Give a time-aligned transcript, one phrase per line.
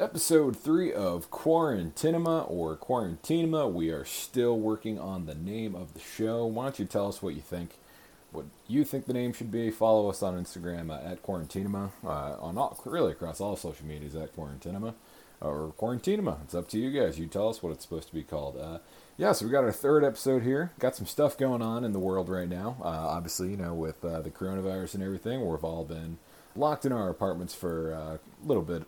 [0.00, 3.70] Episode 3 of Quarantinema or Quarantinema.
[3.70, 6.46] We are still working on the name of the show.
[6.46, 7.72] Why don't you tell us what you think?
[8.32, 9.70] What you think the name should be?
[9.70, 14.16] Follow us on Instagram uh, at Quarantinema, uh, on all, really across all social medias
[14.16, 14.94] at Quarantinema
[15.42, 16.44] or Quarantinema.
[16.44, 17.18] It's up to you guys.
[17.18, 18.56] You tell us what it's supposed to be called.
[18.56, 18.78] Uh,
[19.18, 20.72] yeah, so we got our third episode here.
[20.78, 22.78] Got some stuff going on in the world right now.
[22.80, 26.16] Uh, obviously, you know, with uh, the coronavirus and everything, we've all been
[26.56, 28.84] locked in our apartments for uh, a little bit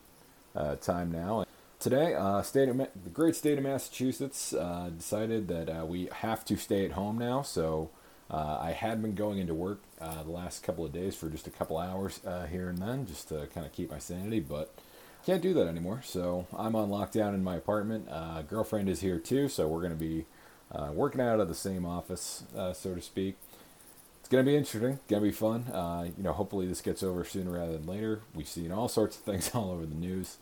[0.55, 1.45] uh, time now.
[1.79, 6.09] Today, uh, state of Ma- the great state of Massachusetts uh, decided that uh, we
[6.13, 7.43] have to stay at home now.
[7.43, 7.91] So
[8.31, 11.47] uh, I had been going into work uh, the last couple of days for just
[11.47, 14.73] a couple hours here and then, just to kind of keep my sanity, but
[15.27, 16.03] can't do that anymore.
[16.05, 18.09] So I'm on lockdown in my apartment.
[18.49, 20.27] girlfriend is here too, so we're going to be
[20.93, 22.45] working out of the same office,
[22.75, 23.37] so to speak
[24.33, 24.99] going to be interesting.
[25.09, 25.65] Going to be fun.
[25.73, 28.23] Uh, you know, hopefully this gets over sooner rather than later.
[28.35, 30.39] We've seen all sorts of things all over the news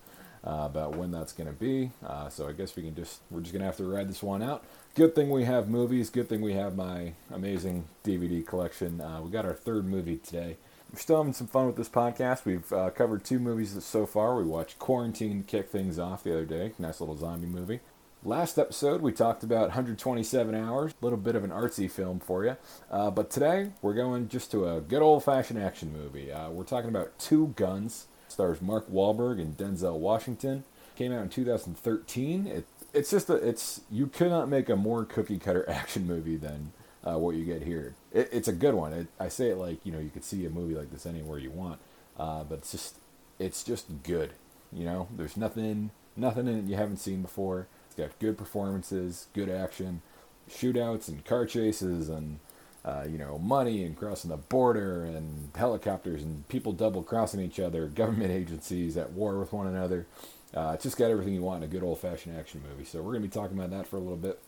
[0.47, 1.91] uh, about when that's going to be.
[2.07, 4.23] Uh, so I guess we can just we're just going to have to ride this
[4.23, 4.65] one out.
[4.95, 6.09] Good thing we have movies.
[6.09, 9.01] Good thing we have my amazing DVD collection.
[9.01, 10.57] Uh, we got our third movie today.
[10.93, 12.45] We're still having some fun with this podcast.
[12.45, 14.37] We've uh, covered two movies so far.
[14.37, 16.73] We watched Quarantine kick things off the other day.
[16.79, 17.81] Nice little zombie movie.
[18.23, 22.45] Last episode, we talked about 127 Hours, a little bit of an artsy film for
[22.45, 22.59] you.
[22.91, 26.31] Uh, but today, we're going just to a good old fashioned action movie.
[26.31, 28.09] Uh, we're talking about Two Guns.
[28.27, 30.65] It stars Mark Wahlberg and Denzel Washington.
[30.97, 32.47] Came out in 2013.
[32.47, 36.37] It, it's just a, it's, you could not make a more cookie cutter action movie
[36.37, 37.95] than uh, what you get here.
[38.13, 38.93] It, it's a good one.
[38.93, 41.39] It, I say it like, you know, you could see a movie like this anywhere
[41.39, 41.81] you want.
[42.19, 42.97] Uh, but it's just,
[43.39, 44.35] it's just good.
[44.71, 47.67] You know, there's nothing, nothing in it you haven't seen before
[48.01, 50.03] got good performances, good action,
[50.51, 52.39] shootouts and car chases and
[52.85, 57.61] uh, you know money and crossing the border and helicopters and people double crossing each
[57.61, 60.07] other, government agencies at war with one another.
[60.53, 62.85] Uh, it's just got everything you want in a good old fashioned action movie.
[62.85, 64.41] So we're gonna be talking about that for a little bit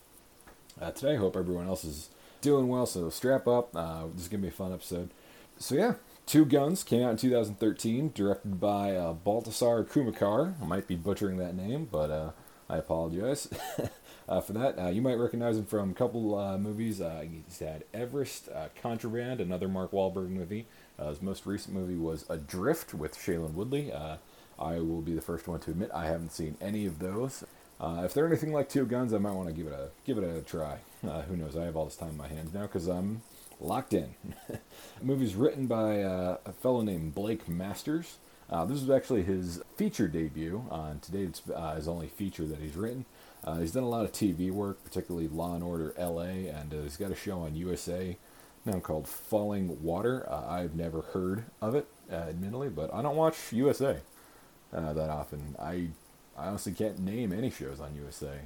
[0.81, 1.17] uh, today.
[1.17, 2.09] Hope everyone else is
[2.41, 2.87] doing well.
[2.87, 3.75] So strap up.
[3.77, 5.11] Uh, this is gonna be a fun episode.
[5.59, 5.95] So yeah,
[6.27, 10.55] Two Guns came out in 2013, directed by uh, Baltasar Kumakar.
[10.63, 12.31] I might be butchering that name, but uh,
[12.69, 13.49] I apologize
[14.29, 14.79] uh, for that.
[14.79, 17.01] Uh, you might recognize him from a couple uh, movies.
[17.01, 20.67] Uh, he's had Everest, uh, Contraband, another Mark Wahlberg movie.
[20.99, 23.93] Uh, his most recent movie was Adrift with Shailene Woodley.
[23.93, 27.45] I will be the first one to admit I haven't seen any of those.
[27.81, 30.25] if they're anything like Two Guns, I might want to give it a give it
[30.25, 30.79] a try.
[31.03, 31.57] who knows?
[31.57, 33.23] I have all this time in my hands now because I'm
[33.61, 34.15] locked in.
[34.49, 34.61] the
[35.01, 38.19] movie's written by a fellow named Blake Masters.
[38.53, 40.63] Uh, this was actually his feature debut.
[40.71, 43.07] Uh, today it's uh, his only feature that he's written.
[43.45, 46.83] Uh, he's done a lot of TV work, particularly Law and Order LA, and uh,
[46.83, 48.17] he's got a show on USA
[48.67, 50.29] now called Falling Water.
[50.31, 53.97] Uh, I've never heard of it, admittedly, but I don't watch USA
[54.71, 55.57] that often.
[55.59, 55.89] I,
[56.37, 58.41] I honestly can't name any shows on USA.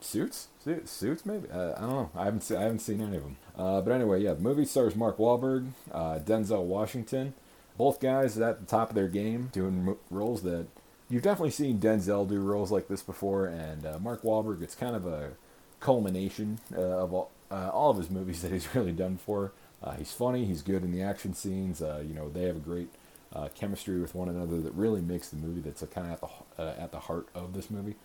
[0.00, 0.48] Suits?
[0.62, 1.50] Suits, Suits maybe?
[1.50, 2.10] I don't know.
[2.14, 3.36] I haven't, se- I haven't seen any of them.
[3.56, 7.32] but anyway, yeah, the movie stars Mark Wahlberg, Denzel Washington,
[7.76, 10.66] both guys at the top of their game doing roles that
[11.08, 14.62] you've definitely seen Denzel do roles like this before, and uh, Mark Wahlberg.
[14.62, 15.32] It's kind of a
[15.80, 19.52] culmination uh, of all, uh, all of his movies that he's really done for.
[19.82, 20.44] Uh, he's funny.
[20.44, 21.82] He's good in the action scenes.
[21.82, 22.88] Uh, you know, they have a great
[23.32, 25.60] uh, chemistry with one another that really makes the movie.
[25.60, 27.96] That's kind of at the at the heart of this movie.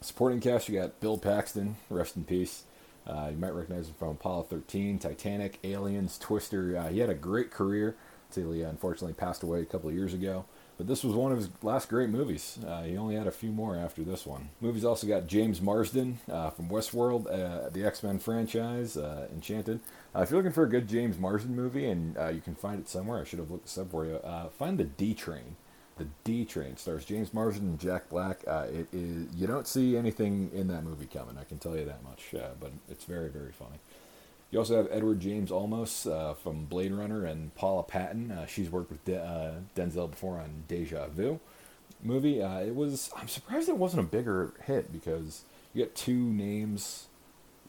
[0.00, 2.62] Supporting cast, you got Bill Paxton, rest in peace.
[3.06, 6.88] you might recognize him from Apollo 13, Titanic, Aliens, Twister.
[6.88, 7.96] he had a great career.
[8.32, 10.44] Celia unfortunately passed away a couple of years ago.
[10.80, 12.58] But this was one of his last great movies.
[12.66, 14.48] Uh, he only had a few more after this one.
[14.62, 19.80] Movie's also got James Marsden uh, from Westworld, uh, the X Men franchise, uh, Enchanted.
[20.16, 22.80] Uh, if you're looking for a good James Marsden movie, and uh, you can find
[22.80, 24.20] it somewhere, I should have looked this up for you.
[24.58, 25.56] find the D Train.
[25.98, 28.42] The D Train stars James Marsden and Jack Black.
[28.46, 31.36] it is you don't see anything in that movie coming.
[31.38, 32.28] I can tell you that much.
[32.58, 33.80] but it's very very funny.
[34.50, 38.32] You also have Edward James Olmos uh, from Blade Runner and Paula Patton.
[38.32, 41.38] Uh, she's worked with De- uh, Denzel before on Deja Vu
[42.02, 42.42] movie.
[42.42, 45.42] Uh, it was I'm surprised it wasn't a bigger hit because
[45.72, 47.06] you get two names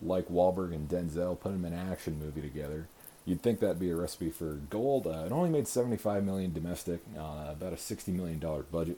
[0.02, 2.88] like Wahlberg and Denzel, put them in an action movie together.
[3.26, 5.06] You'd think that'd be a recipe for gold.
[5.06, 8.98] Uh, it only made 75 million domestic, uh, about a 60 million dollar budget,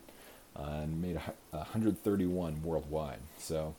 [0.56, 1.20] and made
[1.50, 3.20] 131 worldwide.
[3.38, 3.76] So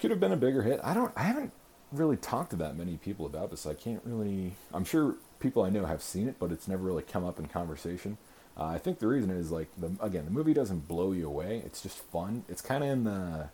[0.00, 0.80] could have been a bigger hit.
[0.82, 1.12] I don't.
[1.14, 1.52] I haven't
[1.92, 3.66] really talked to that many people about this.
[3.66, 4.54] I can't really.
[4.72, 7.46] I'm sure people I know have seen it, but it's never really come up in
[7.46, 8.18] conversation.
[8.56, 11.62] Uh, I think the reason is like the again the movie doesn't blow you away.
[11.64, 12.44] It's just fun.
[12.48, 13.48] It's kind of in the.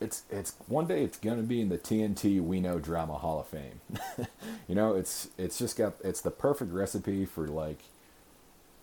[0.00, 3.46] It's it's one day it's gonna be in the TNT We Know Drama Hall of
[3.46, 3.80] Fame.
[4.68, 7.78] you know, it's it's just got it's the perfect recipe for like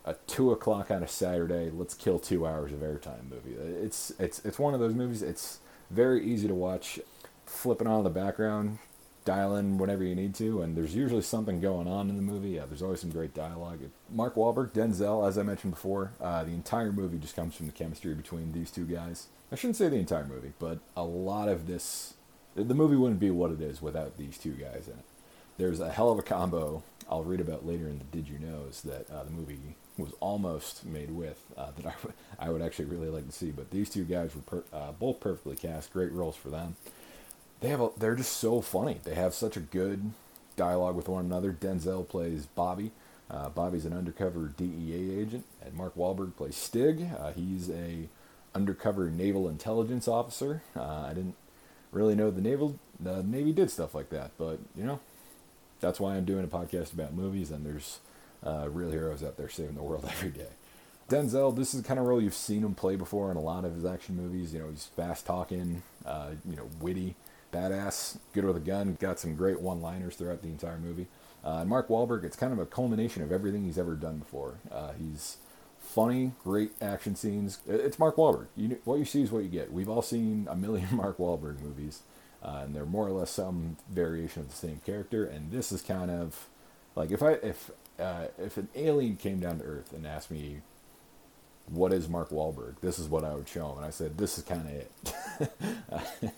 [0.06, 3.54] a two o'clock on a Saturday, let's kill two hours of airtime movie.
[3.54, 5.22] It's it's it's one of those movies.
[5.22, 5.60] It's
[5.92, 7.00] very easy to watch,
[7.50, 8.80] flipping on the background,
[9.26, 12.52] dialing whenever you need to, and there's usually something going on in the movie.
[12.52, 13.80] Yeah, there's always some great dialogue.
[14.10, 17.72] Mark Wahlberg, Denzel, as I mentioned before, uh, the entire movie just comes from the
[17.74, 19.28] chemistry between these two guys.
[19.52, 22.14] I shouldn't say the entire movie, but a lot of this,
[22.56, 25.06] the movie wouldn't be what it is without these two guys in it.
[25.58, 28.82] There's a hell of a combo I'll read about later in the Did You Knows
[28.84, 29.60] that uh, the movie
[29.98, 33.52] was almost made with uh, that I, w- I would actually really like to see.
[33.52, 36.78] But these two guys were per- uh, both perfectly cast, great roles for them.
[37.62, 39.00] They have a, they're just so funny.
[39.04, 40.12] They have such a good
[40.56, 41.52] dialogue with one another.
[41.52, 42.92] Denzel plays Bobby.
[43.30, 47.08] Uh, Bobby's an undercover DEA agent, and Mark Wahlberg plays Stig.
[47.18, 48.08] Uh, he's a
[48.56, 50.64] undercover naval intelligence officer.
[50.76, 51.36] Uh, I didn't
[51.92, 55.00] really know the naval the Navy did stuff like that, but you know,
[55.80, 58.00] that's why I'm doing a podcast about movies, and there's
[58.46, 60.48] uh, real heroes out there saving the world every day.
[61.08, 63.66] Denzel, this is the kind of role you've seen him play before in a lot
[63.66, 64.54] of his action movies.
[64.54, 67.16] You know, he's fast talking, uh, you know, witty,
[67.52, 71.08] badass, good with a gun, got some great one liners throughout the entire movie.
[71.44, 74.56] Uh, and Mark Wahlberg, it's kind of a culmination of everything he's ever done before.
[74.72, 75.38] Uh, he's
[75.80, 77.60] funny, great action scenes.
[77.68, 78.48] It's Mark Wahlberg.
[78.56, 79.72] You, what you see is what you get.
[79.72, 82.04] We've all seen a million Mark Wahlberg movies,
[82.44, 85.26] uh, and they're more or less some variation of the same character.
[85.26, 86.48] And this is kind of
[86.96, 90.62] like if I if uh, if an alien came down to Earth and asked me,
[91.72, 94.38] "What is Mark Wahlberg?" This is what I would show him, and I said, "This
[94.38, 96.32] is kind of it."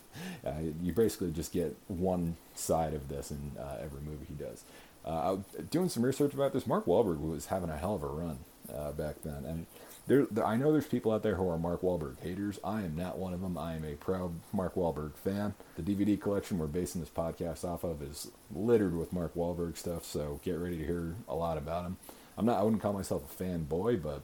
[0.45, 0.51] uh,
[0.81, 4.63] you basically just get one side of this in uh, every movie he does.
[5.03, 5.37] Uh,
[5.71, 8.39] doing some research about this, Mark Wahlberg was having a hell of a run
[8.73, 9.65] uh, back then, and
[10.07, 12.59] there, I know there's people out there who are Mark Wahlberg haters.
[12.63, 13.57] I am not one of them.
[13.57, 15.53] I am a proud Mark Wahlberg fan.
[15.75, 20.03] The DVD collection we're basing this podcast off of is littered with Mark Wahlberg stuff,
[20.03, 21.97] so get ready to hear a lot about him.
[22.37, 22.59] I'm not.
[22.59, 24.21] I wouldn't call myself a fanboy, but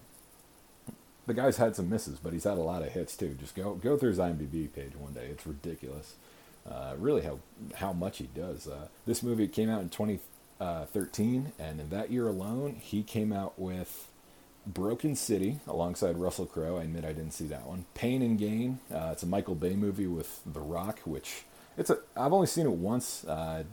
[1.28, 3.36] the guy's had some misses, but he's had a lot of hits too.
[3.40, 5.28] Just go go through his IMDb page one day.
[5.30, 6.16] It's ridiculous.
[6.70, 7.40] Uh, really, how
[7.76, 8.68] how much he does.
[8.68, 13.60] Uh, this movie came out in 2013, and in that year alone, he came out
[13.60, 14.08] with
[14.66, 16.78] Broken City alongside Russell Crowe.
[16.78, 17.86] I admit I didn't see that one.
[17.94, 18.80] Pain and Gain.
[18.94, 21.44] Uh, it's a Michael Bay movie with The Rock, which
[21.78, 22.00] it's a.
[22.16, 23.64] I've only seen it once, uh,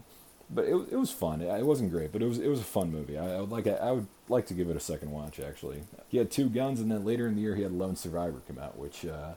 [0.54, 1.40] but it, it was fun.
[1.40, 3.18] It, it, wasn't great, but it was it was a fun movie.
[3.18, 5.40] I, I, would like I would like to give it a second watch.
[5.40, 8.40] Actually, he had two guns, and then later in the year he had Lone Survivor
[8.46, 9.04] come out, which.
[9.04, 9.34] Uh,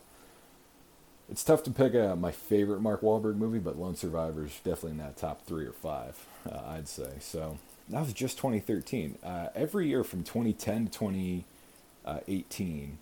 [1.30, 4.92] it's tough to pick a, my favorite Mark Wahlberg movie, but Lone Survivor is definitely
[4.92, 7.16] in that top three or five, uh, I'd say.
[7.20, 7.58] So
[7.90, 9.18] that was just 2013.
[9.24, 10.92] Uh, every year from 2010 to
[12.06, 12.98] 2018,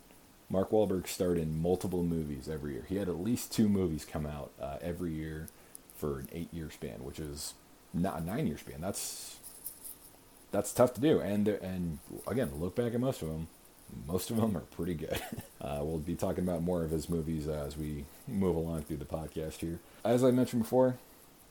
[0.49, 2.85] Mark Wahlberg starred in multiple movies every year.
[2.87, 5.47] He had at least two movies come out uh, every year
[5.95, 7.53] for an eight-year span, which is
[7.95, 8.81] not a nine-year span.
[8.81, 9.37] That's
[10.51, 11.19] that's tough to do.
[11.19, 13.47] And and again, look back at most of them.
[14.07, 15.21] Most of them are pretty good.
[15.61, 18.97] Uh, we'll be talking about more of his movies uh, as we move along through
[18.97, 19.79] the podcast here.
[20.03, 20.97] As I mentioned before,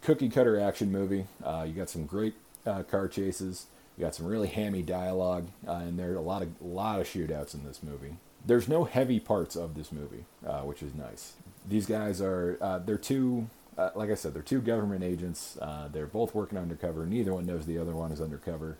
[0.02, 1.26] cookie cutter action movie.
[1.42, 3.66] Uh, you got some great uh, car chases.
[3.96, 7.00] You got some really hammy dialogue, uh, and there are a lot of a lot
[7.00, 8.18] of shootouts in this movie.
[8.46, 11.32] There's no heavy parts of this movie, uh, which is nice.
[11.68, 15.58] These guys are uh, they're two, uh, like I said, they're two government agents.
[15.60, 17.06] Uh, they're both working undercover.
[17.06, 18.76] Neither one knows the other one is undercover.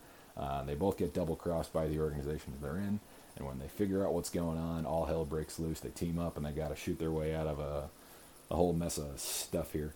[0.67, 3.01] they both get double crossed by the organizations they're in,
[3.37, 5.81] and when they figure out what's going on, all hell breaks loose.
[5.81, 7.89] They team up and they got to shoot their way out of a,
[8.51, 9.95] a whole mess of stuff here.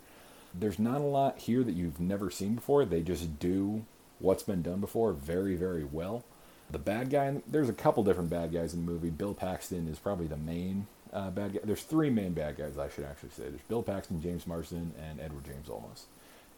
[0.55, 2.85] There's not a lot here that you've never seen before.
[2.85, 3.85] They just do
[4.19, 6.25] what's been done before very, very well.
[6.71, 9.11] The bad guy, there's a couple different bad guys in the movie.
[9.11, 11.61] Bill Paxton is probably the main uh, bad guy.
[11.65, 13.45] There's three main bad guys, I should actually say.
[13.45, 16.03] There's Bill Paxton, James Marsden, and Edward James Olmos.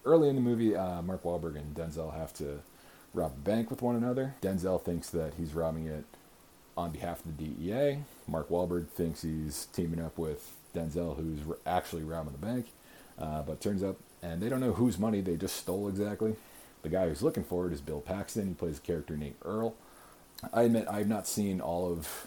[0.04, 2.60] Early in the movie, uh, Mark Wahlberg and Denzel have to
[3.12, 4.34] rob a bank with one another.
[4.40, 6.04] Denzel thinks that he's robbing it
[6.76, 7.98] on behalf of the DEA.
[8.26, 12.66] Mark Wahlberg thinks he's teaming up with Denzel, who's actually robbing the bank.
[13.18, 16.36] Uh, but turns out, and they don't know whose money they just stole exactly.
[16.82, 18.48] The guy who's looking for it is Bill Paxton.
[18.48, 19.74] He plays a character named Earl.
[20.54, 22.26] I admit I've not seen all of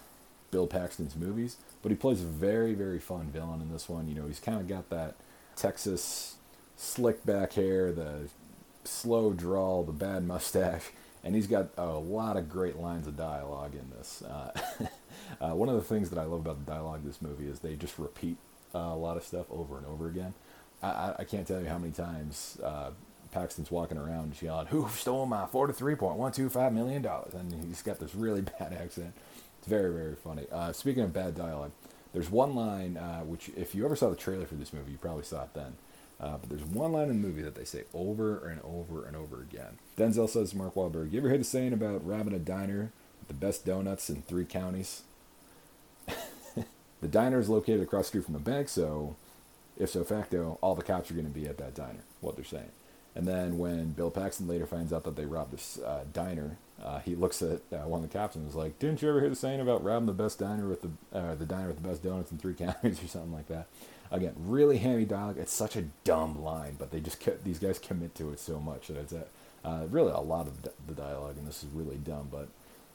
[0.53, 4.07] Bill Paxton's movies, but he plays a very, very fun villain in this one.
[4.07, 5.15] You know, he's kind of got that
[5.55, 6.35] Texas
[6.77, 8.29] slick back hair, the
[8.83, 10.91] slow drawl, the bad mustache,
[11.23, 14.21] and he's got a lot of great lines of dialogue in this.
[14.21, 14.51] Uh,
[15.41, 17.59] uh, one of the things that I love about the dialogue in this movie is
[17.59, 18.37] they just repeat
[18.75, 20.35] uh, a lot of stuff over and over again.
[20.83, 22.91] I, I can't tell you how many times uh,
[23.31, 27.53] Paxton's walking around yelling, "Who stole my forty-three point one two five million dollars?" And
[27.65, 29.13] he's got this really bad accent.
[29.63, 30.45] It's very, very funny.
[30.51, 31.71] Uh, speaking of bad dialogue,
[32.11, 34.97] there's one line uh, which, if you ever saw the trailer for this movie, you
[34.97, 35.77] probably saw it then.
[36.19, 39.15] Uh, but there's one line in the movie that they say over and over and
[39.15, 39.79] over again.
[39.97, 42.91] Denzel says to Mark Wahlberg, "You ever heard the saying about robbing a diner
[43.21, 45.03] with the best donuts in three counties.
[46.99, 49.15] the diner is located across the street from the bank, so
[49.77, 52.03] if so facto, all the cops are going to be at that diner.
[52.19, 52.71] What they're saying.
[53.15, 56.99] And then when Bill Paxton later finds out that they robbed this uh, diner, uh,
[56.99, 59.29] he looks at uh, one of the cops and is like, "Didn't you ever hear
[59.29, 62.03] the saying about robbing the best diner with the uh, the diner with the best
[62.03, 63.67] donuts in three counties or something like that?"
[64.11, 65.37] Again, really hammy dialogue.
[65.39, 68.87] It's such a dumb line, but they just these guys commit to it so much
[68.87, 69.13] that it's
[69.63, 72.49] uh, really a lot of the dialogue, and this is really dumb, but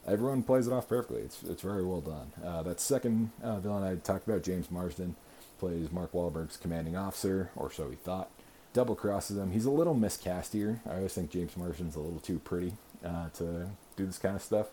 [0.07, 1.21] everyone plays it off perfectly.
[1.21, 2.31] It's it's very well done.
[2.45, 5.15] Uh, that second villain I talked about, James Marsden,
[5.57, 8.29] plays Mark Wahlberg's commanding officer, or so he thought
[8.71, 9.51] double crosses him.
[9.51, 10.79] He's a little miscast here.
[10.87, 12.73] I always think James Marsden's a little too pretty
[13.05, 14.67] uh, to do this kind of stuff.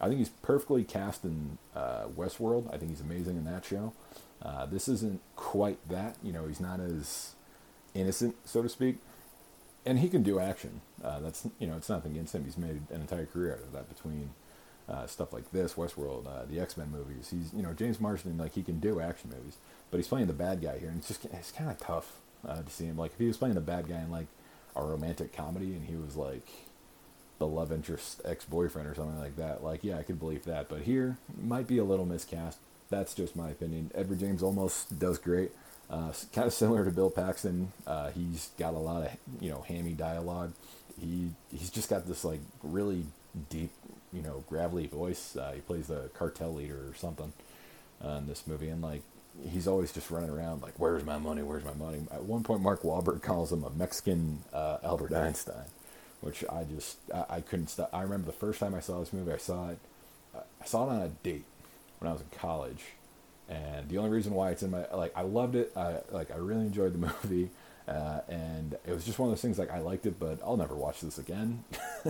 [0.00, 2.72] I think he's perfectly cast in uh, Westworld.
[2.74, 3.92] I think he's amazing in that show.
[4.42, 6.16] Uh, this isn't quite that.
[6.22, 7.34] You know, he's not as
[7.94, 8.98] innocent, so to speak.
[9.86, 10.80] And he can do action.
[11.02, 12.44] Uh, that's you know, it's nothing against him.
[12.44, 14.30] He's made an entire career out of that between
[14.88, 17.30] uh, stuff like this, Westworld, uh, the X Men movies.
[17.30, 19.56] He's you know James Marsden, like he can do action movies,
[19.90, 22.70] but he's playing the bad guy here, and it's just it's kind of tough to
[22.70, 22.96] see him.
[22.96, 24.26] Like if he was playing the bad guy in like
[24.74, 26.46] a romantic comedy, and he was like
[27.42, 30.68] the love interest ex boyfriend or something like that, like yeah, I could believe that.
[30.68, 32.58] But here might be a little miscast.
[32.88, 33.90] That's just my opinion.
[33.94, 35.50] Edward James Olmos does great.
[35.90, 37.72] Uh, kind of similar to Bill Paxton.
[37.86, 40.52] Uh, he's got a lot of you know hammy dialogue.
[41.00, 43.06] He he's just got this like really
[43.50, 43.70] deep
[44.12, 45.36] you know gravelly voice.
[45.36, 47.32] Uh, he plays the cartel leader or something
[48.04, 49.02] uh, in this movie, and like
[49.50, 51.42] he's always just running around like, "Where's my money?
[51.42, 55.64] Where's my money?" At one point, Mark Wahlberg calls him a Mexican uh, Albert Einstein,
[56.22, 57.90] which I just I, I, couldn't stop.
[57.92, 59.78] I remember the first time I saw this movie, I saw it
[60.34, 61.44] I saw it on a date
[61.98, 62.84] when I was in college,
[63.48, 65.72] and the only reason why it's in my like I loved it.
[65.76, 67.50] I like I really enjoyed the movie.
[67.88, 70.56] Uh, and it was just one of those things like I liked it, but I'll
[70.56, 71.64] never watch this again.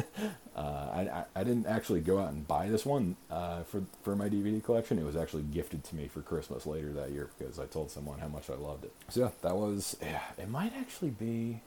[0.54, 4.28] uh, I, I didn't actually go out and buy this one uh, for for my
[4.28, 4.98] DVD collection.
[4.98, 8.18] It was actually gifted to me for Christmas later that year because I told someone
[8.18, 8.92] how much I loved it.
[9.08, 10.20] So yeah, that was yeah.
[10.36, 11.62] It might actually be.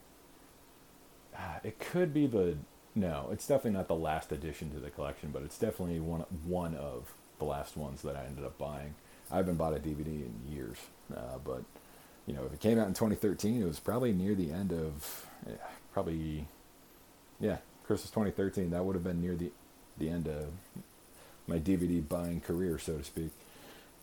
[1.35, 2.57] Uh, it could be the
[2.93, 3.29] no.
[3.31, 7.11] It's definitely not the last addition to the collection, but it's definitely one one of
[7.39, 8.95] the last ones that I ended up buying.
[9.31, 10.77] I haven't bought a DVD in years,
[11.15, 11.63] uh, but
[12.27, 15.27] you know, if it came out in 2013, it was probably near the end of,
[15.47, 15.55] yeah,
[15.93, 16.47] probably,
[17.39, 18.71] yeah, Christmas 2013.
[18.71, 19.51] That would have been near the,
[19.97, 20.45] the end of
[21.47, 23.29] my DVD buying career, so to speak.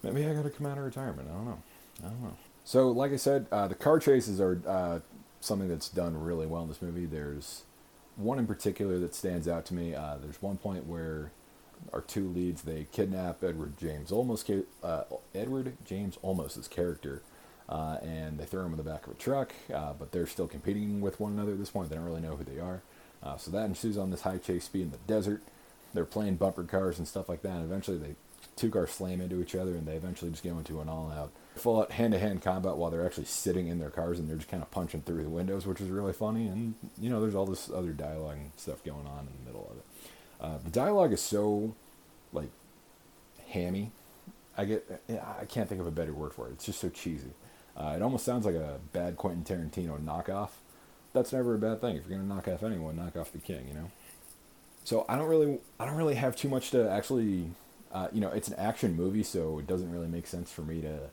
[0.03, 1.29] Maybe I got to come out of retirement.
[1.31, 1.63] I don't know.
[2.05, 2.37] I don't know.
[2.65, 5.01] So, like I said, uh, the car chases are uh,
[5.43, 7.07] something that's done really well in this movie.
[7.07, 7.63] There's
[8.17, 9.95] one in particular that stands out to me.
[9.95, 11.33] Uh, there's one point where
[11.93, 15.03] our two leads they kidnap Edward James Olmos, uh,
[15.35, 17.23] Edward James Olmos's character
[17.69, 20.47] uh, and they throw him in the back of a truck, uh, but they're still
[20.47, 21.89] competing with one another at this point.
[21.89, 22.83] They don't really know who they are.
[23.23, 25.43] Uh, so that ensues on this high chase speed in the desert.
[25.95, 27.57] They're playing bumper cars and stuff like that.
[27.57, 28.15] And eventually, they
[28.57, 31.93] two cars slam into each other, and they eventually just go into an all-out, full-out
[31.93, 35.03] hand-to-hand combat while they're actually sitting in their cars and they're just kind of punching
[35.03, 36.47] through the windows, which is really funny.
[36.47, 39.69] And you know, there's all this other dialogue and stuff going on in the middle
[39.71, 39.85] of it.
[40.41, 41.75] Uh, the dialogue is so
[42.33, 42.51] like
[43.49, 43.91] hammy.
[44.57, 45.03] I get
[45.41, 46.53] I can't think of a better word for it.
[46.53, 47.31] It's just so cheesy.
[47.77, 50.51] Uh, it almost sounds like a bad Quentin Tarantino knockoff.
[51.13, 51.97] That's never a bad thing.
[51.97, 53.67] If you're gonna knock off anyone, knock off the king.
[53.69, 53.91] You know.
[54.85, 57.51] So I don't really, I don't really have too much to actually,
[57.93, 60.81] uh, you know, it's an action movie, so it doesn't really make sense for me
[60.81, 61.11] to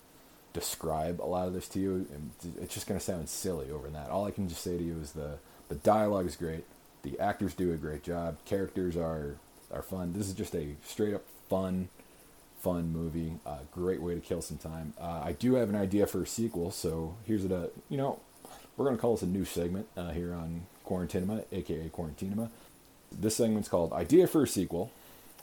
[0.54, 2.08] describe a lot of this to you.
[2.62, 4.10] It's just gonna sound silly over that.
[4.10, 5.38] All I can just say to you is the
[5.68, 6.64] the dialogue is great,
[7.04, 9.36] the actors do a great job, characters are
[9.72, 10.14] are fun.
[10.14, 11.90] This is just a straight up fun
[12.60, 13.34] fun movie.
[13.46, 14.94] Uh, great way to kill some time.
[15.00, 18.20] Uh, I do have an idea for a sequel, so here's a uh, you know
[18.76, 22.50] we're gonna call this a new segment uh, here on Quarantinema, aka Quarantinema.
[23.12, 24.92] This segment's called Idea for a Sequel,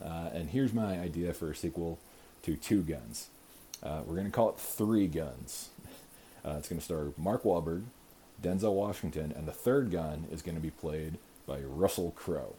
[0.03, 1.99] uh, and here's my idea for a sequel
[2.43, 3.29] to Two Guns.
[3.83, 5.71] Uh, we're gonna call it Three Guns.
[6.45, 7.85] it's gonna star Mark Wahlberg,
[8.43, 12.55] Denzel Washington, and the third gun is gonna be played by Russell Crowe.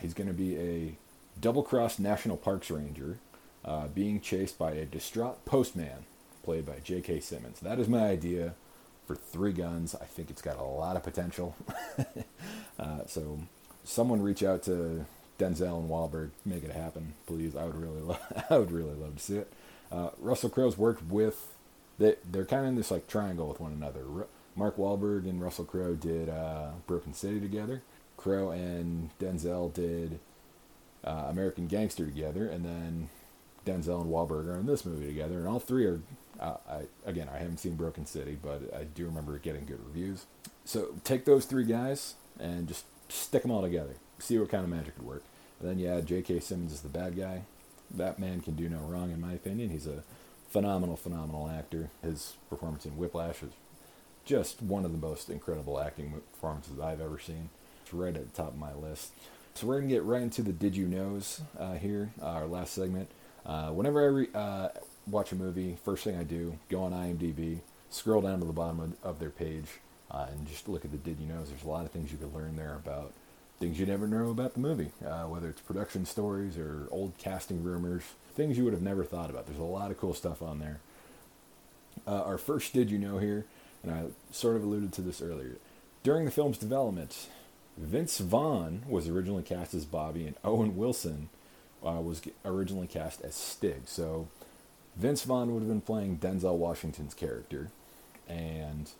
[0.00, 0.96] he's gonna be a
[1.40, 3.18] double crossed National Parks Ranger
[3.64, 6.04] uh, being chased by a distraught postman,
[6.44, 7.20] played by J.K.
[7.20, 7.60] Simmons.
[7.60, 8.54] That is my idea
[9.06, 9.94] for Three Guns.
[9.94, 11.56] I think it's got a lot of potential.
[12.78, 13.40] uh, so,
[13.84, 15.04] someone reach out to
[15.38, 17.56] Denzel and Wahlberg, make it happen, please.
[17.56, 19.52] I would really, love, I would really love to see it.
[19.90, 21.54] Uh, Russell Crowe's worked with,
[21.98, 24.02] they, they're kind of in this like triangle with one another.
[24.54, 27.82] Mark Wahlberg and Russell Crowe did uh, Broken City together.
[28.16, 30.18] Crowe and Denzel did
[31.04, 33.08] uh, American Gangster together, and then
[33.66, 36.00] Denzel and Wahlberg are in this movie together, and all three are.
[36.38, 40.26] Uh, I again, I haven't seen Broken City, but I do remember getting good reviews.
[40.66, 43.94] So take those three guys and just stick them all together.
[44.18, 45.22] See what kind of magic would work.
[45.60, 46.40] And then add J.K.
[46.40, 47.42] Simmons as the bad guy.
[47.94, 49.70] That man can do no wrong, in my opinion.
[49.70, 50.02] He's a
[50.50, 51.90] phenomenal, phenomenal actor.
[52.02, 53.52] His performance in Whiplash is
[54.24, 57.48] just one of the most incredible acting performances I've ever seen.
[57.82, 59.12] It's right at the top of my list.
[59.54, 62.74] So we're gonna get right into the Did You Knows uh, here, uh, our last
[62.74, 63.08] segment.
[63.46, 64.68] Uh, whenever I re- uh,
[65.06, 68.80] watch a movie, first thing I do, go on IMDb, scroll down to the bottom
[68.80, 69.66] of, of their page,
[70.10, 71.48] uh, and just look at the Did You Knows.
[71.48, 73.12] There's a lot of things you can learn there about
[73.58, 77.62] things you never know about the movie, uh, whether it's production stories or old casting
[77.62, 78.02] rumors,
[78.34, 79.46] things you would have never thought about.
[79.46, 80.80] There's a lot of cool stuff on there.
[82.06, 83.46] Uh, our first Did You Know here,
[83.82, 85.56] and I sort of alluded to this earlier.
[86.02, 87.28] During the film's development,
[87.78, 91.30] Vince Vaughn was originally cast as Bobby, and Owen Wilson
[91.84, 93.82] uh, was originally cast as Stig.
[93.86, 94.28] So
[94.96, 97.70] Vince Vaughn would have been playing Denzel Washington's character,
[98.28, 98.90] and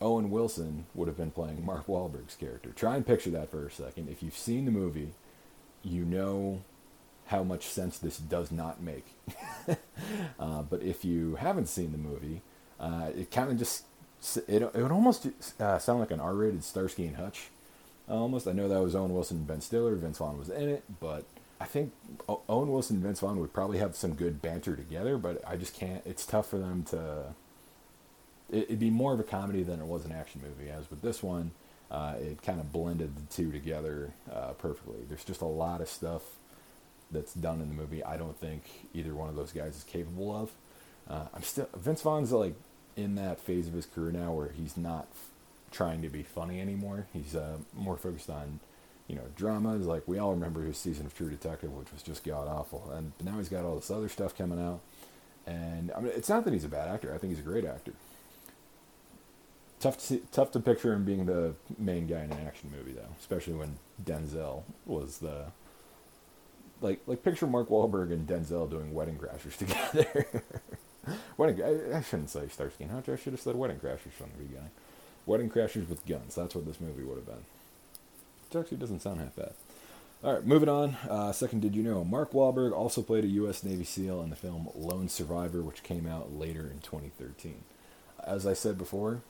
[0.00, 2.70] Owen Wilson would have been playing Mark Wahlberg's character.
[2.70, 4.08] Try and picture that for a second.
[4.08, 5.12] If you've seen the movie,
[5.82, 6.62] you know
[7.26, 9.06] how much sense this does not make.
[10.38, 12.42] uh, but if you haven't seen the movie,
[12.80, 13.84] uh, it kind of just
[14.48, 15.28] it, it would almost
[15.60, 17.48] uh, sound like an R-rated Starsky and Hutch.
[18.08, 19.94] Almost, I know that was Owen Wilson and Ben Stiller.
[19.94, 21.24] Vince Vaughn was in it, but
[21.60, 21.92] I think
[22.26, 25.18] Owen Wilson and Vince Vaughn would probably have some good banter together.
[25.18, 26.02] But I just can't.
[26.06, 27.34] It's tough for them to
[28.50, 30.70] it'd be more of a comedy than it was an action movie.
[30.70, 31.52] As with this one,
[31.90, 34.98] uh, it kind of blended the two together uh, perfectly.
[35.08, 36.22] There's just a lot of stuff
[37.10, 38.04] that's done in the movie.
[38.04, 38.62] I don't think
[38.94, 40.50] either one of those guys is capable of.
[41.08, 42.54] Uh, I'm still Vince Vaughn's like
[42.96, 45.30] in that phase of his career now where he's not f-
[45.70, 47.06] trying to be funny anymore.
[47.12, 48.60] He's uh, more focused on
[49.06, 49.86] you know dramas.
[49.86, 53.12] Like we all remember his season of True Detective, which was just god awful, and
[53.24, 54.80] now he's got all this other stuff coming out.
[55.46, 57.14] And I mean, it's not that he's a bad actor.
[57.14, 57.94] I think he's a great actor
[59.80, 62.92] tough to see, tough to picture him being the main guy in an action movie
[62.92, 65.46] though, especially when Denzel was the
[66.80, 70.26] like like picture Mark Wahlberg and Denzel doing Wedding Crashers together.
[71.36, 73.08] wedding I, I, shouldn't say Starsky and Hutch.
[73.08, 74.70] I should have said Wedding Crashers from the beginning.
[75.26, 76.34] Wedding Crashers with guns.
[76.34, 77.44] That's what this movie would have been.
[78.48, 79.52] Which actually doesn't sound half bad.
[80.24, 80.96] All right, moving on.
[81.08, 83.62] Uh, second, did you know Mark Wahlberg also played a U.S.
[83.62, 87.62] Navy SEAL in the film Lone Survivor, which came out later in 2013.
[88.26, 89.20] As I said before,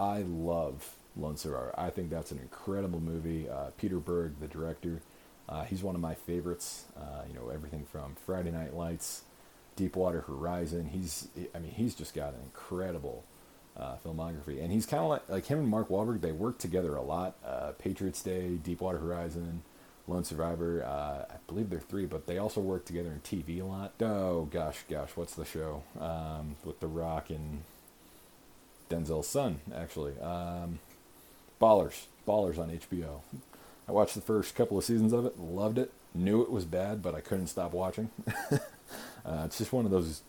[0.00, 1.74] I love Lone Survivor.
[1.76, 3.48] I think that's an incredible movie.
[3.50, 5.02] Uh, Peter Berg, the director,
[5.46, 6.86] uh, he's one of my favorites.
[6.96, 9.24] Uh, you know, everything from Friday Night Lights,
[9.76, 10.86] Deepwater Horizon.
[10.86, 13.24] He's, I mean, he's just got an incredible
[13.76, 16.22] uh, filmography, and he's kind of like like him and Mark Wahlberg.
[16.22, 17.36] They work together a lot.
[17.44, 19.62] Uh, Patriots Day, Deepwater Horizon.
[20.08, 23.64] Lone Survivor, uh, I believe they're three, but they also work together in TV a
[23.64, 23.92] lot.
[24.00, 27.62] Oh gosh, gosh, what's the show um, with The Rock and
[28.90, 30.18] Denzel's son, actually.
[30.20, 30.80] Um,
[31.60, 33.20] Ballers, Ballers on HBO.
[33.88, 37.02] I watched the first couple of seasons of it, loved it, knew it was bad,
[37.02, 38.10] but I couldn't stop watching.
[38.52, 40.22] uh, it's just one of those.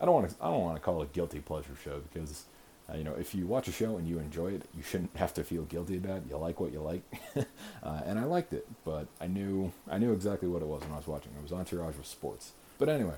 [0.00, 0.36] I don't want to.
[0.40, 2.44] I don't want to call it a guilty pleasure show because,
[2.90, 5.32] uh, you know, if you watch a show and you enjoy it, you shouldn't have
[5.34, 6.24] to feel guilty about it.
[6.28, 7.02] You like what you like,
[7.82, 10.92] uh, and I liked it, but I knew I knew exactly what it was when
[10.92, 11.32] I was watching.
[11.38, 12.52] It was Entourage with sports.
[12.78, 13.16] But anyway,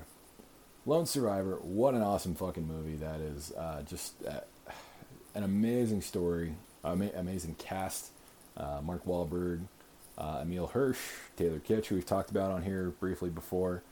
[0.85, 1.57] Lone Survivor.
[1.61, 3.51] What an awesome fucking movie that is.
[3.51, 4.41] Uh, just uh,
[5.37, 8.09] an amazing story, ama- amazing cast.
[8.57, 9.61] Uh, Mark Wahlberg,
[10.17, 10.97] uh, Emile Hirsch,
[11.35, 13.83] Taylor Kitsch, who we've talked about on here briefly before.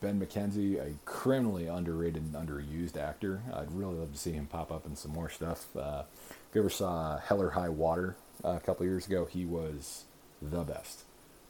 [0.00, 3.42] Ben McKenzie, a criminally underrated and underused actor.
[3.52, 5.66] I'd really love to see him pop up in some more stuff.
[5.76, 9.44] Uh, if you ever saw Hell or High Water uh, a couple years ago, he
[9.44, 10.04] was
[10.40, 11.02] the best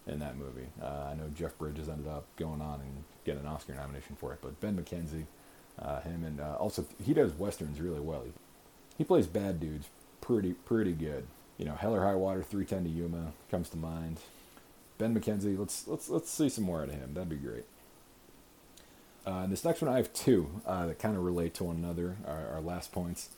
[0.09, 0.67] in that movie.
[0.83, 4.33] Uh, I know Jeff Bridges ended up going on and getting an Oscar nomination for
[4.33, 5.25] it, but Ben McKenzie,
[5.79, 8.23] uh, him, and uh, also he does westerns really well.
[8.25, 8.33] He
[9.05, 9.89] plays bad dudes
[10.27, 11.27] pretty pretty good.
[11.57, 14.19] You know, Hell or High Water, 310 to Yuma comes to mind.
[14.99, 17.15] Ben McKenzie, let's let's let's see some more out of him.
[17.15, 17.65] That'd be great.
[19.25, 22.17] Uh, this next one, I have two uh, that kind of relate to one another.
[22.27, 23.31] Our, our last points.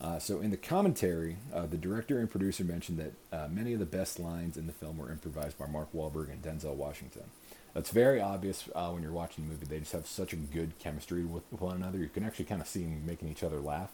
[0.00, 3.78] Uh, so in the commentary, uh, the director and producer mentioned that uh, many of
[3.78, 7.24] the best lines in the film were improvised by Mark Wahlberg and Denzel Washington.
[7.74, 9.66] That's very obvious uh, when you're watching the movie.
[9.66, 11.98] They just have such a good chemistry with one another.
[11.98, 13.90] You can actually kind of see them making each other laugh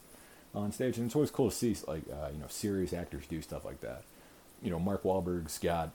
[0.57, 3.41] on stage, and it's always cool to see like uh, you know serious actors do
[3.43, 4.03] stuff like that.
[4.63, 5.91] You know, Mark Wahlberg's got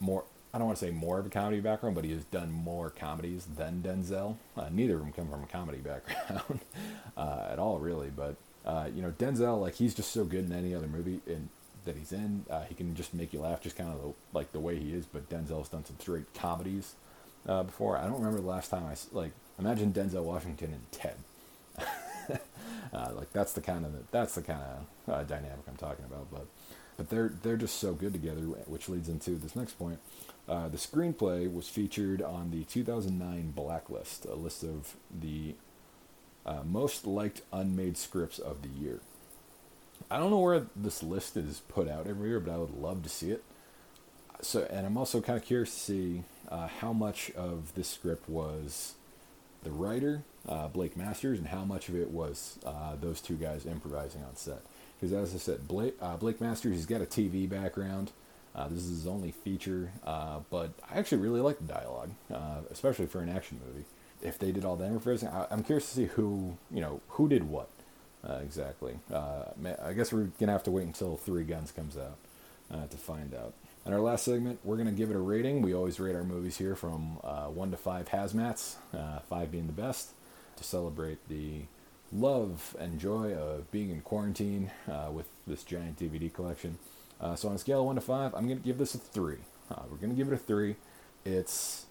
[0.00, 0.24] more.
[0.54, 2.88] I don't want to say more of a comedy background, but he has done more
[2.88, 4.36] comedies than Denzel.
[4.56, 6.60] Uh, neither of them come from a comedy background
[7.16, 8.08] uh, at all, really.
[8.08, 11.20] But uh, you know, Denzel, like he's just so good in any other movie
[11.84, 12.44] that he's in.
[12.48, 14.94] Uh, he can just make you laugh, just kind of the, like the way he
[14.94, 15.04] is.
[15.04, 16.94] But Denzel's done some straight comedies
[17.46, 17.96] uh, before.
[17.96, 19.32] I don't remember the last time I like.
[19.58, 21.16] Imagine Denzel Washington in Ted.
[22.92, 24.60] Uh, like that's the kind of that's the kind
[25.06, 26.28] of uh, dynamic I'm talking about.
[26.30, 26.46] But
[26.96, 30.00] but they're they're just so good together, which leads into this next point.
[30.48, 35.54] Uh, the screenplay was featured on the 2009 Blacklist, a list of the
[36.46, 39.00] uh, most liked unmade scripts of the year.
[40.10, 43.02] I don't know where this list is put out every year, but I would love
[43.02, 43.44] to see it.
[44.40, 48.28] So, and I'm also kind of curious to see uh, how much of this script
[48.28, 48.94] was
[49.62, 53.66] the writer, uh, Blake Masters, and how much of it was uh, those two guys
[53.66, 54.62] improvising on set.
[54.98, 58.12] Because as I said, Blake, uh, Blake Masters, he's got a TV background.
[58.54, 62.10] Uh, this is his only feature, uh, but I actually really like the dialogue,
[62.70, 63.84] especially for an action movie.
[64.20, 67.28] If they did all the improvising, I, am curious to see who you know who
[67.28, 67.68] did what
[68.24, 68.98] exactly.
[69.14, 72.16] I guess we're gonna have to wait until Three Guns comes out
[72.90, 73.54] to find out.
[73.88, 75.62] In our last segment, we're going to give it a rating.
[75.62, 79.66] We always rate our movies here from uh, 1 to 5 hazmats, uh, 5 being
[79.66, 80.10] the best,
[80.56, 81.62] to celebrate the
[82.12, 86.76] love and joy of being in quarantine uh, with this giant DVD collection.
[87.18, 88.98] Uh, so on a scale of 1 to 5, I'm going to give this a
[88.98, 89.36] 3.
[89.70, 90.76] Uh, we're going to give it a 3.
[91.24, 91.86] It's,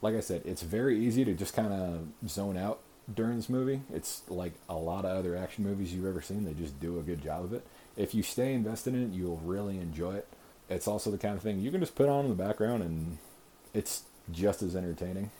[0.00, 2.78] like I said, it's very easy to just kind of zone out
[3.12, 3.80] during this movie.
[3.92, 6.44] It's like a lot of other action movies you've ever seen.
[6.44, 7.66] They just do a good job of it.
[7.96, 10.28] If you stay invested in it, you'll really enjoy it
[10.68, 13.18] it's also the kind of thing you can just put on in the background and
[13.74, 15.30] it's just as entertaining.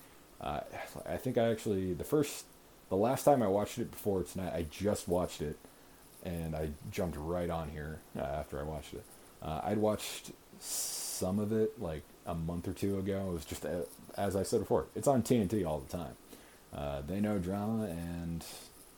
[0.40, 0.60] Uh,
[1.06, 2.44] I think I actually the first,
[2.88, 5.58] the last time I watched it before tonight, I just watched it,
[6.24, 9.04] and I jumped right on here uh, after I watched it.
[9.42, 13.28] Uh, I'd watched some of it like a month or two ago.
[13.30, 13.82] It was just uh,
[14.16, 16.16] as I said before, it's on TNT all the time.
[16.74, 18.44] Uh, they know drama and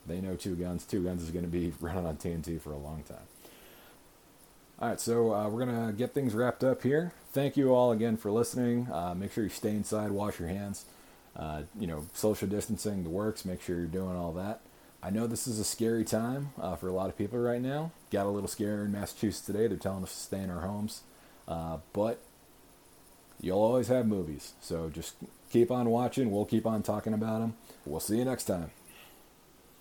[0.06, 0.84] they know Two Guns.
[0.84, 3.18] Two Guns is going to be running on TNT for a long time.
[4.80, 7.12] All right, so uh, we're going to get things wrapped up here.
[7.32, 8.88] Thank you all again for listening.
[8.90, 10.86] Uh, make sure you stay inside, wash your hands.
[11.36, 14.60] Uh, you know, social distancing, the works, make sure you're doing all that.
[15.02, 17.92] I know this is a scary time uh, for a lot of people right now.
[18.10, 19.66] Got a little scary in Massachusetts today.
[19.66, 21.02] They're telling us to stay in our homes.
[21.46, 22.18] Uh, but
[23.38, 24.54] you'll always have movies.
[24.62, 25.14] So just
[25.50, 26.30] keep on watching.
[26.30, 27.54] We'll keep on talking about them.
[27.84, 28.70] We'll see you next time.